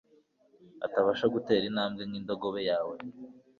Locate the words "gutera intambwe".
1.35-2.01